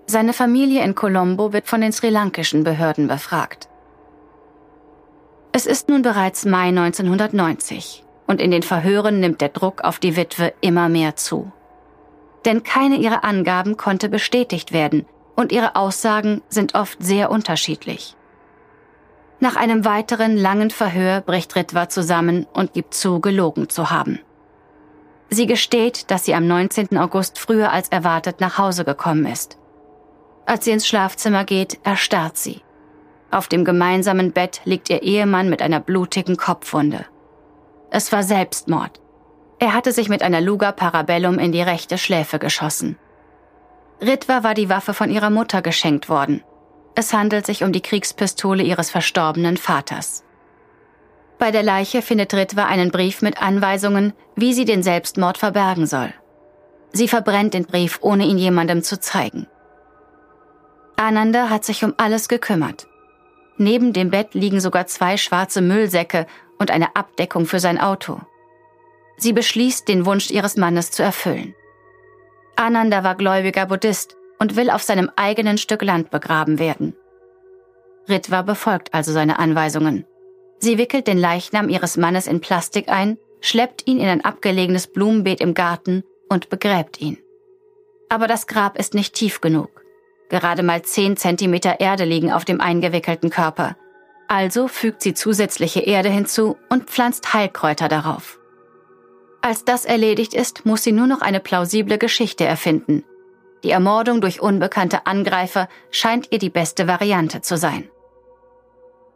Seine 0.07 0.33
Familie 0.33 0.83
in 0.83 0.95
Colombo 0.95 1.53
wird 1.53 1.67
von 1.67 1.83
den 1.83 1.93
sri-lankischen 1.93 2.65
Behörden 2.65 3.07
befragt. 3.07 3.69
Es 5.53 5.67
ist 5.67 5.91
nun 5.91 6.03
bereits 6.03 6.47
Mai 6.47 6.69
1990 6.69 8.03
und 8.27 8.41
in 8.41 8.51
den 8.51 8.63
Verhören 8.63 9.21
nimmt 9.21 9.43
der 9.43 9.51
Druck 9.51 9.83
auf 9.85 9.99
die 9.99 10.17
Witwe 10.17 10.55
immer 10.63 10.89
mehr 10.89 11.17
zu. 11.17 11.53
Denn 12.47 12.63
keine 12.63 12.97
ihrer 12.97 13.25
Angaben 13.25 13.77
konnte 13.77 14.09
bestätigt 14.09 14.73
werden 14.73 15.07
und 15.37 15.53
ihre 15.53 15.77
Aussagen 15.77 16.43
sind 16.49 16.75
oft 16.75 17.03
sehr 17.03 17.31
unterschiedlich. 17.31 18.17
Nach 19.39 19.55
einem 19.55 19.85
weiteren 19.85 20.37
langen 20.37 20.71
Verhör 20.71 21.21
bricht 21.21 21.55
Ritva 21.55 21.89
zusammen 21.89 22.47
und 22.55 22.73
gibt 22.73 22.95
zu, 22.95 23.21
gelogen 23.21 23.69
zu 23.69 23.91
haben. 23.91 24.19
Sie 25.29 25.47
gesteht, 25.47 26.11
dass 26.11 26.25
sie 26.25 26.35
am 26.35 26.47
19. 26.47 26.97
August 26.97 27.39
früher 27.39 27.71
als 27.71 27.89
erwartet 27.89 28.41
nach 28.41 28.59
Hause 28.59 28.85
gekommen 28.85 29.27
ist. 29.27 29.59
Als 30.47 30.65
sie 30.65 30.71
ins 30.71 30.87
Schlafzimmer 30.87 31.45
geht, 31.45 31.81
erstarrt 31.85 32.39
sie. 32.39 32.63
Auf 33.31 33.49
dem 33.49 33.65
gemeinsamen 33.65 34.33
Bett 34.33 34.63
liegt 34.65 34.89
ihr 34.89 35.03
Ehemann 35.03 35.51
mit 35.51 35.61
einer 35.61 35.81
blutigen 35.81 36.37
Kopfwunde. 36.37 37.05
Es 37.91 38.13
war 38.13 38.23
Selbstmord. 38.23 39.01
Er 39.59 39.75
hatte 39.75 39.93
sich 39.93 40.09
mit 40.09 40.23
einer 40.23 40.41
Luga 40.41 40.73
Parabellum 40.73 41.39
in 41.39 41.51
die 41.51 41.63
rechte 41.63 41.99
Schläfe 41.99 42.39
geschossen. 42.39 42.97
Ritwa 44.01 44.43
war 44.43 44.55
die 44.55 44.69
Waffe 44.69 44.95
von 44.95 45.11
ihrer 45.11 45.31
Mutter 45.31 45.63
geschenkt 45.63 46.09
worden. 46.09 46.43
Es 46.95 47.13
handelt 47.13 47.47
sich 47.47 47.63
um 47.63 47.73
die 47.73 47.81
Kriegspistole 47.81 48.63
ihres 48.63 48.91
verstorbenen 48.91 49.57
Vaters. 49.57 50.23
Bei 51.39 51.51
der 51.51 51.63
Leiche 51.63 52.03
findet 52.03 52.33
Ritwa 52.35 52.65
einen 52.65 52.91
Brief 52.91 53.23
mit 53.23 53.41
Anweisungen, 53.43 54.13
wie 54.35 54.55
sie 54.55 54.65
den 54.65 54.83
Selbstmord 54.83 55.39
verbergen 55.39 55.87
soll. 55.87 56.13
Sie 56.93 57.09
verbrennt 57.09 57.53
den 57.53 57.67
Brief, 57.67 57.99
ohne 58.01 58.25
ihn 58.25 58.39
jemandem 58.39 58.83
zu 58.83 58.99
zeigen. 58.99 59.47
Ananda 60.97 61.51
hat 61.51 61.65
sich 61.65 61.85
um 61.85 61.93
alles 61.99 62.29
gekümmert. 62.29 62.87
Neben 63.59 63.93
dem 63.93 64.11
Bett 64.11 64.35
liegen 64.35 64.61
sogar 64.61 64.87
zwei 64.87 65.17
schwarze 65.17 65.61
Müllsäcke 65.61 66.27
und 66.59 66.71
eine 66.71 66.97
Abdeckung 66.97 67.45
für 67.45 67.61
sein 67.61 67.79
Auto. 67.79 68.21
Sie 69.19 69.33
beschließt, 69.33 69.89
den 69.89 70.07
Wunsch 70.07 70.31
ihres 70.31 70.57
Mannes 70.57 70.91
zu 70.91 71.03
erfüllen. 71.03 71.55
Ananda 72.57 73.05
war 73.05 73.15
gläubiger 73.15 73.67
Buddhist 73.67 74.17
und 74.39 74.57
will 74.57 74.71
auf 74.71 74.83
seinem 74.83 75.11
eigenen 75.17 75.59
Stück 75.59 75.83
Land 75.83 76.11
begraben 76.11 76.59
werden. 76.59 76.95
Ritwa 78.09 78.43
befolgt 78.43 78.95
also 78.95 79.13
seine 79.13 79.39
Anweisungen. 79.39 80.07
Sie 80.59 80.79
wickelt 80.79 81.07
den 81.07 81.19
Leichnam 81.19 81.69
ihres 81.69 81.97
Mannes 81.97 82.27
in 82.27 82.41
Plastik 82.41 82.89
ein, 82.89 83.19
schleppt 83.41 83.87
ihn 83.87 83.99
in 83.99 84.09
ein 84.09 84.25
abgelegenes 84.25 84.87
Blumenbeet 84.87 85.41
im 85.41 85.55
Garten 85.55 86.03
und 86.29 86.49
begräbt 86.49 87.01
ihn. 87.01 87.19
Aber 88.09 88.27
das 88.27 88.47
Grab 88.47 88.79
ist 88.79 88.95
nicht 88.95 89.15
tief 89.15 89.41
genug. 89.41 89.85
Gerade 90.29 90.63
mal 90.63 90.83
zehn 90.83 91.17
Zentimeter 91.17 91.81
Erde 91.81 92.05
liegen 92.05 92.33
auf 92.33 92.45
dem 92.45 92.61
eingewickelten 92.61 93.31
Körper. 93.31 93.77
Also 94.29 94.67
fügt 94.67 95.03
sie 95.03 95.15
zusätzliche 95.15 95.81
Erde 95.81 96.09
hinzu 96.09 96.57
und 96.69 96.85
pflanzt 96.85 97.33
Heilkräuter 97.33 97.89
darauf. 97.89 98.41
Als 99.47 99.65
das 99.65 99.85
erledigt 99.85 100.35
ist, 100.35 100.67
muss 100.67 100.83
sie 100.83 100.91
nur 100.91 101.07
noch 101.07 101.21
eine 101.21 101.39
plausible 101.39 101.99
Geschichte 101.99 102.45
erfinden. 102.45 103.05
Die 103.63 103.71
Ermordung 103.71 104.21
durch 104.21 104.43
unbekannte 104.43 105.07
Angreifer 105.07 105.69
scheint 105.93 106.33
ihr 106.33 106.41
die 106.41 106.51
beste 106.51 106.89
Variante 106.89 107.43
zu 107.43 107.57
sein. 107.57 107.89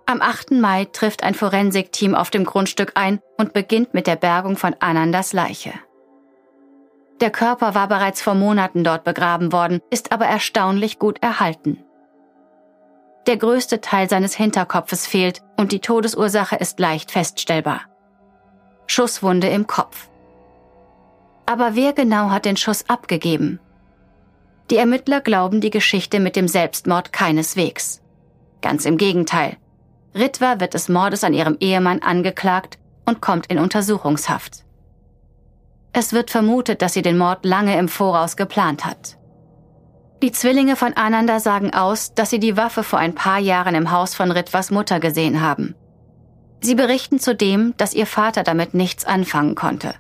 Am 0.07 0.23
8. 0.23 0.53
Mai 0.53 0.85
trifft 0.85 1.25
ein 1.25 1.35
Forensikteam 1.35 2.15
auf 2.15 2.31
dem 2.31 2.45
Grundstück 2.45 2.93
ein 2.95 3.19
und 3.39 3.55
beginnt 3.55 3.93
mit 3.93 4.07
der 4.07 4.15
Bergung 4.15 4.57
von 4.57 4.77
Anandas 4.79 5.33
Leiche. 5.33 5.73
Der 7.21 7.31
Körper 7.31 7.75
war 7.75 7.89
bereits 7.89 8.23
vor 8.23 8.35
Monaten 8.35 8.85
dort 8.85 9.03
begraben 9.03 9.51
worden, 9.51 9.81
ist 9.91 10.13
aber 10.13 10.27
erstaunlich 10.27 11.01
gut 11.01 11.21
erhalten. 11.25 11.83
Der 13.27 13.37
größte 13.37 13.81
Teil 13.81 14.09
seines 14.09 14.37
Hinterkopfes 14.37 15.09
fehlt 15.09 15.43
und 15.57 15.73
die 15.73 15.81
Todesursache 15.81 16.55
ist 16.55 16.79
leicht 16.79 17.11
feststellbar. 17.11 17.81
Schusswunde 18.87 19.49
im 19.49 19.67
Kopf. 19.67 20.10
Aber 21.51 21.75
wer 21.75 21.93
genau 21.93 22.31
hat 22.31 22.45
den 22.45 22.57
Schuss 22.57 22.89
abgegeben? 22.89 23.59
Die 24.71 24.77
Ermittler 24.77 25.21
glauben 25.21 25.61
die 25.61 25.71
Geschichte 25.71 26.21
mit 26.21 26.37
dem 26.37 26.47
Selbstmord 26.47 27.13
keineswegs. 27.13 28.01
Ganz 28.63 28.85
im 28.85 28.97
Gegenteil. 28.97 29.57
Ritwa 30.15 30.61
wird 30.61 30.75
des 30.75 30.89
Mordes 30.89 31.25
an 31.25 31.35
ihrem 31.35 31.57
Ehemann 31.59 32.03
angeklagt 32.03 32.79
und 33.05 33.21
kommt 33.21 33.47
in 33.47 33.59
Untersuchungshaft. 33.59 34.65
Es 35.93 36.13
wird 36.13 36.31
vermutet, 36.31 36.83
dass 36.83 36.93
sie 36.93 37.03
den 37.03 37.19
Mord 37.19 37.45
lange 37.45 37.77
im 37.77 37.89
Voraus 37.89 38.37
geplant 38.37 38.85
hat. 38.85 39.19
Die 40.23 40.31
Zwillinge 40.31 40.77
von 40.77 40.93
Ananda 40.93 41.41
sagen 41.41 41.75
aus, 41.75 42.15
dass 42.15 42.31
sie 42.31 42.39
die 42.39 42.57
Waffe 42.57 42.85
vor 42.85 43.01
ein 43.01 43.17
paar 43.17 43.41
Jahren 43.41 43.75
im 43.75 43.91
Haus 43.91 44.15
von 44.15 44.31
Ritwas 44.31 44.71
Mutter 44.71 45.01
gesehen 45.01 45.41
haben. 45.41 45.75
Sie 46.61 46.77
berichten 46.77 47.19
zudem, 47.19 47.75
dass 47.77 47.93
ihr 47.93 48.07
Vater 48.07 48.45
damit 48.45 48.73
nichts 48.73 49.05
anfangen 49.05 49.57
konnte. 49.57 49.97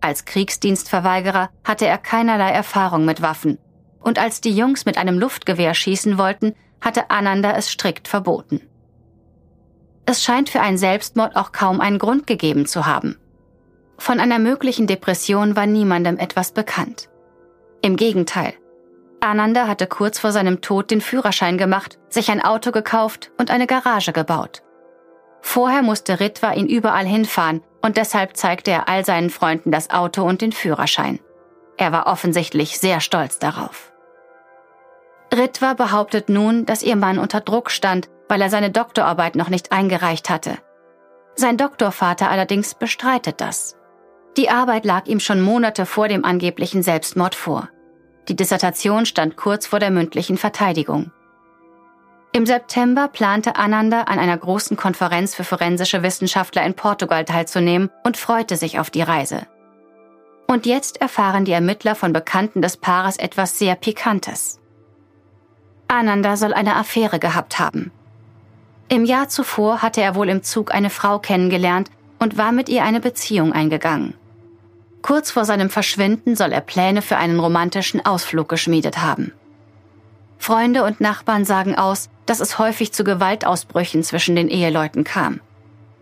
Als 0.00 0.24
Kriegsdienstverweigerer 0.24 1.50
hatte 1.62 1.86
er 1.86 1.98
keinerlei 1.98 2.50
Erfahrung 2.50 3.04
mit 3.04 3.20
Waffen, 3.20 3.58
und 4.00 4.18
als 4.18 4.40
die 4.40 4.54
Jungs 4.54 4.86
mit 4.86 4.96
einem 4.96 5.18
Luftgewehr 5.18 5.74
schießen 5.74 6.16
wollten, 6.16 6.54
hatte 6.80 7.10
Ananda 7.10 7.52
es 7.52 7.70
strikt 7.70 8.08
verboten. 8.08 8.62
Es 10.06 10.24
scheint 10.24 10.48
für 10.48 10.60
einen 10.60 10.78
Selbstmord 10.78 11.36
auch 11.36 11.52
kaum 11.52 11.80
einen 11.80 11.98
Grund 11.98 12.26
gegeben 12.26 12.66
zu 12.66 12.86
haben. 12.86 13.18
Von 13.98 14.18
einer 14.18 14.38
möglichen 14.38 14.86
Depression 14.86 15.56
war 15.56 15.66
niemandem 15.66 16.18
etwas 16.18 16.52
bekannt. 16.52 17.10
Im 17.82 17.96
Gegenteil. 17.96 18.54
Ananda 19.20 19.68
hatte 19.68 19.86
kurz 19.86 20.18
vor 20.18 20.32
seinem 20.32 20.62
Tod 20.62 20.90
den 20.90 21.02
Führerschein 21.02 21.58
gemacht, 21.58 21.98
sich 22.08 22.30
ein 22.30 22.42
Auto 22.42 22.72
gekauft 22.72 23.30
und 23.36 23.50
eine 23.50 23.66
Garage 23.66 24.14
gebaut. 24.14 24.62
Vorher 25.42 25.82
musste 25.82 26.20
Ritwa 26.20 26.52
ihn 26.54 26.68
überall 26.68 27.04
hinfahren 27.04 27.62
und 27.82 27.96
deshalb 27.96 28.36
zeigte 28.36 28.70
er 28.70 28.88
all 28.88 29.04
seinen 29.04 29.30
Freunden 29.30 29.70
das 29.70 29.90
Auto 29.90 30.22
und 30.22 30.42
den 30.42 30.52
Führerschein. 30.52 31.18
Er 31.76 31.92
war 31.92 32.06
offensichtlich 32.06 32.78
sehr 32.78 33.00
stolz 33.00 33.38
darauf. 33.38 33.92
Ritwa 35.34 35.74
behauptet 35.74 36.28
nun, 36.28 36.66
dass 36.66 36.82
ihr 36.82 36.96
Mann 36.96 37.18
unter 37.18 37.40
Druck 37.40 37.70
stand, 37.70 38.08
weil 38.28 38.42
er 38.42 38.50
seine 38.50 38.70
Doktorarbeit 38.70 39.36
noch 39.36 39.48
nicht 39.48 39.72
eingereicht 39.72 40.28
hatte. 40.28 40.58
Sein 41.36 41.56
Doktorvater 41.56 42.30
allerdings 42.30 42.74
bestreitet 42.74 43.40
das. 43.40 43.76
Die 44.36 44.50
Arbeit 44.50 44.84
lag 44.84 45.06
ihm 45.06 45.20
schon 45.20 45.40
Monate 45.40 45.86
vor 45.86 46.08
dem 46.08 46.24
angeblichen 46.24 46.82
Selbstmord 46.82 47.34
vor. 47.34 47.68
Die 48.28 48.36
Dissertation 48.36 49.06
stand 49.06 49.36
kurz 49.36 49.66
vor 49.66 49.78
der 49.78 49.90
mündlichen 49.90 50.36
Verteidigung. 50.36 51.12
Im 52.32 52.46
September 52.46 53.08
plante 53.08 53.56
Ananda 53.56 54.02
an 54.02 54.20
einer 54.20 54.36
großen 54.36 54.76
Konferenz 54.76 55.34
für 55.34 55.42
forensische 55.42 56.04
Wissenschaftler 56.04 56.64
in 56.64 56.74
Portugal 56.74 57.24
teilzunehmen 57.24 57.90
und 58.04 58.16
freute 58.16 58.56
sich 58.56 58.78
auf 58.78 58.90
die 58.90 59.02
Reise. 59.02 59.46
Und 60.46 60.64
jetzt 60.64 61.00
erfahren 61.00 61.44
die 61.44 61.52
Ermittler 61.52 61.96
von 61.96 62.12
Bekannten 62.12 62.62
des 62.62 62.76
Paares 62.76 63.16
etwas 63.16 63.58
sehr 63.58 63.74
Pikantes. 63.74 64.60
Ananda 65.88 66.36
soll 66.36 66.54
eine 66.54 66.76
Affäre 66.76 67.18
gehabt 67.18 67.58
haben. 67.58 67.90
Im 68.88 69.04
Jahr 69.04 69.28
zuvor 69.28 69.82
hatte 69.82 70.00
er 70.00 70.14
wohl 70.14 70.28
im 70.28 70.44
Zug 70.44 70.72
eine 70.72 70.90
Frau 70.90 71.18
kennengelernt 71.18 71.90
und 72.20 72.38
war 72.38 72.52
mit 72.52 72.68
ihr 72.68 72.84
eine 72.84 73.00
Beziehung 73.00 73.52
eingegangen. 73.52 74.14
Kurz 75.02 75.32
vor 75.32 75.44
seinem 75.44 75.70
Verschwinden 75.70 76.36
soll 76.36 76.52
er 76.52 76.60
Pläne 76.60 77.02
für 77.02 77.16
einen 77.16 77.40
romantischen 77.40 78.04
Ausflug 78.04 78.48
geschmiedet 78.48 78.98
haben. 78.98 79.32
Freunde 80.40 80.84
und 80.84 81.02
Nachbarn 81.02 81.44
sagen 81.44 81.76
aus, 81.76 82.08
dass 82.24 82.40
es 82.40 82.58
häufig 82.58 82.92
zu 82.92 83.04
Gewaltausbrüchen 83.04 84.02
zwischen 84.02 84.36
den 84.36 84.48
Eheleuten 84.48 85.04
kam. 85.04 85.40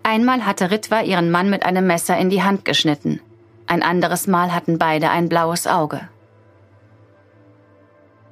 Einmal 0.04 0.46
hatte 0.46 0.70
Ritwa 0.70 1.00
ihren 1.00 1.32
Mann 1.32 1.50
mit 1.50 1.66
einem 1.66 1.88
Messer 1.88 2.16
in 2.16 2.30
die 2.30 2.44
Hand 2.44 2.64
geschnitten. 2.64 3.20
Ein 3.66 3.82
anderes 3.82 4.28
Mal 4.28 4.54
hatten 4.54 4.78
beide 4.78 5.10
ein 5.10 5.28
blaues 5.28 5.66
Auge. 5.66 6.08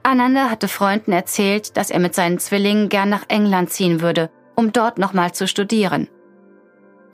Ananda 0.04 0.48
hatte 0.48 0.68
Freunden 0.68 1.12
erzählt, 1.12 1.76
dass 1.76 1.90
er 1.90 1.98
mit 1.98 2.14
seinen 2.14 2.38
Zwillingen 2.38 2.88
gern 2.88 3.08
nach 3.08 3.24
England 3.26 3.70
ziehen 3.70 4.00
würde, 4.00 4.30
um 4.54 4.72
dort 4.72 4.98
nochmal 4.98 5.32
zu 5.32 5.48
studieren. 5.48 6.06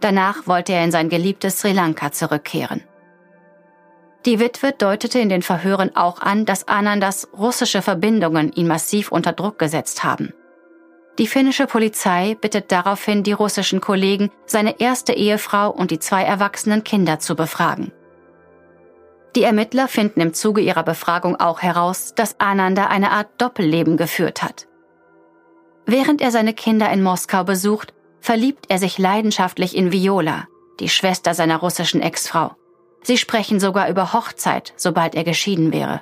Danach 0.01 0.47
wollte 0.47 0.75
er 0.75 0.85
in 0.85 0.91
sein 0.91 1.09
geliebtes 1.09 1.61
Sri 1.61 1.73
Lanka 1.73 2.13
zurückkehren. 2.13 2.83
Die 4.25 4.39
Witwe 4.39 4.73
deutete 4.73 5.19
in 5.19 5.29
den 5.29 5.43
Verhören 5.43 5.97
auch 5.97 6.21
an, 6.21 6.45
dass 6.45 6.69
Anandas 6.69 7.29
russische 7.37 7.83
Verbindungen 7.83 8.53
ihn 8.53 8.69
massiv 8.69 9.11
unter 9.11 9.33
Druck 9.33 9.59
gesetzt 9.59 10.05
haben. 10.05 10.33
Die 11.19 11.27
finnische 11.27 11.67
Polizei 11.67 12.37
bittet 12.41 12.73
daraufhin 12.73 13.23
die 13.23 13.33
russischen 13.33 13.81
Kollegen, 13.81 14.31
seine 14.47 14.81
erste 14.81 15.13
Ehefrau 15.13 15.71
und 15.71 15.91
die 15.91 15.99
zwei 15.99 16.23
erwachsenen 16.23 16.85
Kinder 16.85 17.19
zu 17.19 17.35
befragen. 17.35 17.93
Die 19.35 19.43
Ermittler 19.43 19.89
finden 19.89 20.21
im 20.21 20.35
Zuge 20.35 20.61
ihrer 20.61 20.83
Befragung 20.85 21.41
auch 21.41 21.61
heraus, 21.61 22.15
dass 22.15 22.39
Ananda 22.39 22.87
eine 22.87 23.11
Art 23.11 23.29
Doppelleben 23.39 23.97
geführt 23.97 24.43
hat. 24.43 24.69
Während 25.85 26.21
er 26.21 26.31
seine 26.31 26.55
Kinder 26.55 26.91
in 26.93 27.03
Moskau 27.03 27.43
besucht, 27.43 27.93
verliebt 28.21 28.67
er 28.69 28.79
sich 28.79 28.99
leidenschaftlich 28.99 29.77
in 29.77 29.91
Viola, 29.91 30.47
die 30.81 30.89
Schwester 30.89 31.35
seiner 31.35 31.57
russischen 31.57 32.01
Ex-Frau. 32.01 32.55
Sie 33.03 33.19
sprechen 33.19 33.61
sogar 33.61 33.89
über 33.89 34.13
Hochzeit, 34.13 34.73
sobald 34.77 35.15
er 35.15 35.25
geschieden 35.25 35.73
wäre. 35.73 36.01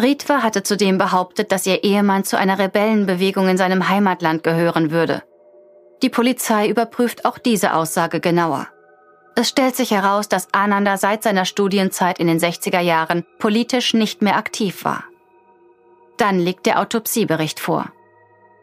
Ritva 0.00 0.42
hatte 0.42 0.62
zudem 0.62 0.98
behauptet, 0.98 1.52
dass 1.52 1.66
ihr 1.66 1.84
Ehemann 1.84 2.24
zu 2.24 2.36
einer 2.36 2.58
Rebellenbewegung 2.58 3.48
in 3.48 3.56
seinem 3.56 3.88
Heimatland 3.88 4.42
gehören 4.42 4.90
würde. 4.90 5.22
Die 6.02 6.08
Polizei 6.08 6.68
überprüft 6.68 7.24
auch 7.24 7.38
diese 7.38 7.74
Aussage 7.74 8.20
genauer. 8.20 8.68
Es 9.36 9.48
stellt 9.48 9.74
sich 9.76 9.90
heraus, 9.90 10.28
dass 10.28 10.52
Ananda 10.52 10.96
seit 10.96 11.22
seiner 11.22 11.44
Studienzeit 11.44 12.18
in 12.18 12.26
den 12.26 12.38
60er 12.38 12.80
Jahren 12.80 13.24
politisch 13.38 13.94
nicht 13.94 14.22
mehr 14.22 14.36
aktiv 14.36 14.84
war. 14.84 15.04
Dann 16.16 16.38
liegt 16.38 16.66
der 16.66 16.80
Autopsiebericht 16.80 17.58
vor. 17.58 17.90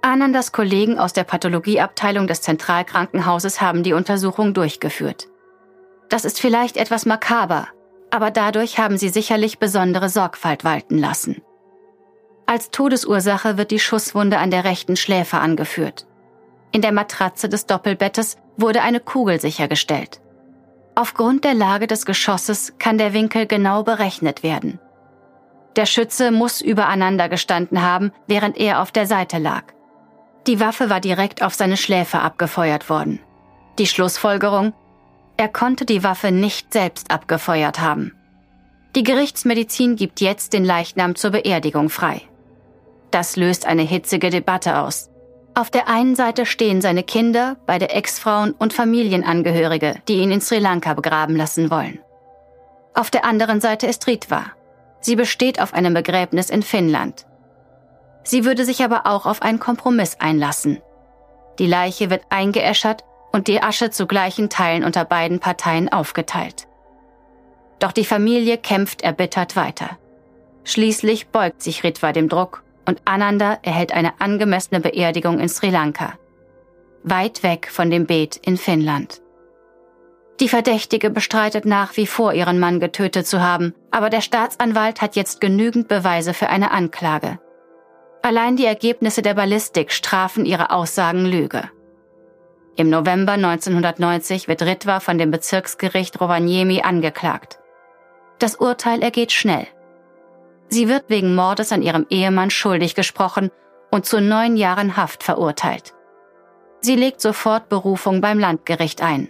Anandas 0.02 0.52
Kollegen 0.52 0.98
aus 0.98 1.14
der 1.14 1.26
Pathologieabteilung 1.26 2.28
des 2.28 2.42
Zentralkrankenhauses 2.42 3.62
haben 3.62 3.84
die 3.84 3.94
Untersuchung 3.94 4.54
durchgeführt. 4.54 5.28
Das 6.12 6.25
ist 6.25 6.41
vielleicht 6.41 6.75
etwas 6.75 7.06
makaber, 7.06 7.70
aber 8.10 8.32
dadurch 8.32 8.77
haben 8.77 8.98
sie 8.98 9.08
sicherlich 9.08 9.60
besondere 9.60 10.10
Sorgfalt 10.10 10.65
walten 10.65 10.98
lassen. 10.98 11.41
Als 12.46 12.70
Todesursache 12.70 13.58
wird 13.58 13.72
die 13.72 13.80
Schusswunde 13.80 14.38
an 14.38 14.51
der 14.51 14.65
rechten 14.65 14.98
Schläfe 14.98 15.38
angeführt. 15.38 16.06
In 16.74 16.82
der 16.82 16.91
Matratze 16.91 17.48
des 17.48 17.65
Doppelbettes 17.65 18.36
wurde 18.58 18.82
eine 18.82 19.00
Kugel 19.00 19.39
sichergestellt. 19.39 20.20
Aufgrund 20.96 21.46
der 21.46 21.53
Lage 21.53 21.88
des 21.88 22.06
Geschosses 22.06 22.74
kann 22.77 22.98
der 22.98 23.13
Winkel 23.13 23.48
genau 23.48 23.84
berechnet 23.84 24.44
werden. 24.44 24.82
Der 25.77 25.86
Schütze 25.86 26.32
muss 26.32 26.60
übereinander 26.60 27.30
gestanden 27.30 27.82
haben, 27.82 28.12
während 28.27 28.58
er 28.58 28.82
auf 28.82 28.91
der 28.91 29.08
Seite 29.08 29.38
lag. 29.38 29.63
Die 30.46 30.60
Waffe 30.60 30.89
war 30.89 31.00
direkt 31.00 31.41
auf 31.41 31.53
seine 31.53 31.77
Schläfe 31.77 32.20
abgefeuert 32.20 32.89
worden. 32.89 33.22
Die 33.80 33.88
Schlussfolgerung? 33.88 34.74
Er 35.42 35.48
konnte 35.48 35.88
die 35.88 36.04
Waffe 36.04 36.32
nicht 36.32 36.72
selbst 36.72 37.10
abgefeuert 37.10 37.80
haben. 37.80 38.16
Die 38.96 39.02
Gerichtsmedizin 39.02 39.96
gibt 39.96 40.22
jetzt 40.22 40.54
den 40.54 40.64
Leichnam 40.64 41.16
zur 41.16 41.32
Beerdigung 41.32 41.90
frei. 41.90 42.22
Das 43.10 43.38
löst 43.38 43.66
eine 43.66 43.82
hitzige 43.82 44.30
Debatte 44.30 44.78
aus. 44.78 45.10
Auf 45.56 45.72
der 45.72 45.88
einen 45.88 46.16
Seite 46.16 46.46
stehen 46.46 46.80
seine 46.80 47.02
Kinder, 47.02 47.58
beide 47.66 47.90
Ex-Frauen 47.90 48.52
und 48.52 48.72
Familienangehörige, 48.72 49.96
die 50.08 50.18
ihn 50.18 50.30
in 50.30 50.42
Sri 50.42 50.60
Lanka 50.60 50.94
begraben 50.94 51.36
lassen 51.36 51.72
wollen. 51.72 51.98
Auf 52.94 53.10
der 53.10 53.26
anderen 53.26 53.62
Seite 53.62 53.88
ist 53.88 54.06
Ritva. 54.06 54.44
Sie 55.00 55.16
besteht 55.16 55.60
auf 55.60 55.74
einem 55.74 55.96
Begräbnis 55.96 56.52
in 56.52 56.62
Finnland. 56.62 57.26
Sie 58.24 58.46
würde 58.46 58.64
sich 58.64 58.84
aber 58.84 59.08
auch 59.08 59.26
auf 59.26 59.42
einen 59.42 59.58
Kompromiss 59.58 60.18
einlassen. 60.20 60.84
Die 61.58 61.66
Leiche 61.66 62.12
wird 62.12 62.22
eingeäschert 62.30 63.06
und 63.32 63.48
die 63.48 63.62
Asche 63.62 63.90
zu 63.90 64.08
gleichen 64.08 64.50
Teilen 64.50 64.84
unter 64.84 65.06
beiden 65.06 65.40
Parteien 65.40 65.92
aufgeteilt. 65.92 66.68
Doch 67.80 67.92
die 67.92 68.06
Familie 68.06 68.58
kämpft 68.58 69.02
erbittert 69.02 69.56
weiter. 69.56 69.98
Schließlich 70.64 71.28
beugt 71.30 71.62
sich 71.62 71.84
Ritva 71.84 72.12
dem 72.12 72.30
Druck 72.30 72.64
und 72.86 73.02
Ananda 73.06 73.60
erhält 73.64 73.94
eine 73.94 74.20
angemessene 74.20 74.80
Beerdigung 74.80 75.40
in 75.40 75.50
Sri 75.50 75.70
Lanka. 75.70 76.14
Weit 77.04 77.42
weg 77.42 77.70
von 77.72 77.90
dem 77.90 78.06
Beet 78.06 78.38
in 78.38 78.58
Finnland. 78.58 79.22
Die 80.40 80.50
Verdächtige 80.50 81.10
bestreitet 81.10 81.66
nach 81.66 81.98
wie 81.98 82.08
vor, 82.08 82.34
ihren 82.34 82.60
Mann 82.60 82.80
getötet 82.80 83.28
zu 83.28 83.42
haben, 83.42 83.74
aber 83.92 84.10
der 84.10 84.22
Staatsanwalt 84.22 85.02
hat 85.02 85.16
jetzt 85.16 85.42
genügend 85.42 85.88
Beweise 85.88 86.34
für 86.34 86.50
eine 86.50 86.72
Anklage. 86.72 87.40
Allein 88.24 88.56
die 88.56 88.66
Ergebnisse 88.66 89.22
der 89.22 89.34
Ballistik 89.34 89.92
strafen 89.92 90.46
ihre 90.46 90.72
Aussagen 90.72 91.26
Lüge. 91.26 91.70
Im 92.75 92.90
November 92.90 93.34
1990 93.34 94.48
wird 94.48 94.62
Ritva 94.62 95.00
von 95.00 95.18
dem 95.18 95.30
Bezirksgericht 95.30 96.20
Rovaniemi 96.22 96.82
angeklagt. 96.82 97.60
Das 98.40 98.56
Urteil 98.56 99.01
ergeht 99.01 99.32
schnell. 99.32 99.68
Sie 100.70 100.88
wird 100.88 101.10
wegen 101.10 101.36
Mordes 101.36 101.72
an 101.74 101.82
ihrem 101.82 102.06
Ehemann 102.10 102.50
schuldig 102.50 102.96
gesprochen 102.96 103.51
und 103.92 104.06
zu 104.06 104.22
neun 104.22 104.56
Jahren 104.56 104.96
Haft 104.96 105.24
verurteilt. 105.24 105.94
Sie 106.80 106.96
legt 106.96 107.22
sofort 107.22 107.68
Berufung 107.70 108.22
beim 108.22 108.40
Landgericht 108.40 109.01
ein. 109.01 109.30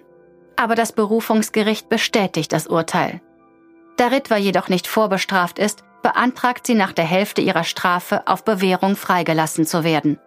Aber 0.55 0.75
das 0.75 0.91
Berufungsgericht 0.91 1.89
bestätigt 1.89 2.53
das 2.53 2.67
Urteil. 2.67 3.21
Da 3.97 4.07
Ritva 4.07 4.37
jedoch 4.37 4.69
nicht 4.69 4.87
vorbestraft 4.87 5.57
ist, 5.57 5.83
beantragt 6.03 6.67
sie 6.67 6.75
nach 6.75 6.93
der 6.93 7.05
Hälfte 7.05 7.41
ihrer 7.41 7.63
Strafe 7.63 8.27
auf 8.27 8.43
Bewährung 8.43 8.95
freigelassen 8.95 9.65
zu 9.65 9.83
werden. 9.83 10.19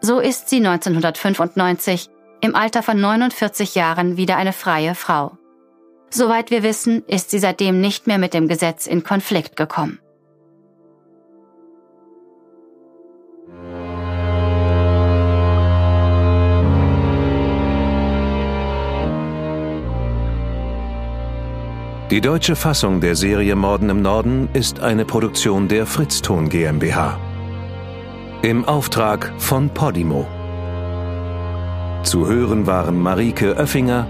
So 0.00 0.20
ist 0.20 0.48
sie 0.48 0.64
1995 0.64 2.10
im 2.40 2.54
Alter 2.54 2.82
von 2.82 3.00
49 3.00 3.74
Jahren 3.74 4.16
wieder 4.16 4.36
eine 4.36 4.52
freie 4.52 4.94
Frau. 4.94 5.36
Soweit 6.10 6.50
wir 6.50 6.62
wissen, 6.62 7.04
ist 7.06 7.30
sie 7.30 7.38
seitdem 7.38 7.80
nicht 7.80 8.06
mehr 8.06 8.18
mit 8.18 8.34
dem 8.34 8.48
Gesetz 8.48 8.86
in 8.86 9.04
Konflikt 9.04 9.56
gekommen. 9.56 9.98
Die 22.10 22.22
deutsche 22.22 22.56
Fassung 22.56 23.02
der 23.02 23.14
Serie 23.16 23.54
Morden 23.54 23.90
im 23.90 24.00
Norden 24.00 24.48
ist 24.54 24.80
eine 24.80 25.04
Produktion 25.04 25.68
der 25.68 25.84
Fritzton 25.84 26.48
GmbH. 26.48 27.20
Im 28.40 28.64
Auftrag 28.64 29.30
von 29.36 29.68
Podimo. 29.68 30.37
Zu 32.08 32.26
hören 32.26 32.66
waren 32.66 33.02
Marike 33.02 33.54
Oeffinger 33.58 34.06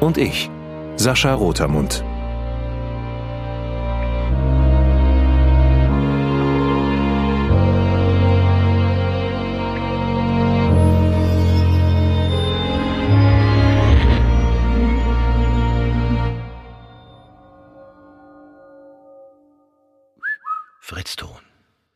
und 0.00 0.18
ich, 0.18 0.50
Sascha 0.96 1.32
Rotermund. 1.34 2.02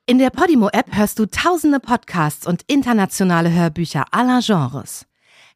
In 0.06 0.18
der 0.18 0.30
Podimo-App 0.30 0.94
hörst 0.94 1.18
du 1.18 1.26
tausende 1.26 1.80
Podcasts 1.80 2.46
und 2.46 2.62
internationale 2.68 3.50
Hörbücher 3.50 4.04
aller 4.12 4.38
Genres. 4.40 5.06